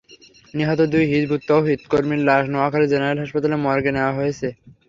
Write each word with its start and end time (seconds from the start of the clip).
নিহত 0.53 0.79
দুই 0.93 1.03
হিজবুত 1.11 1.41
তওহিদ 1.49 1.79
কর্মীর 1.91 2.21
লাশ 2.27 2.43
নোয়াখালী 2.51 2.87
জেনারেল 2.91 3.19
হাসপাতালের 3.21 3.63
মর্গে 3.65 3.91
নেওয়া 3.93 4.17
হয়েছে। 4.17 4.47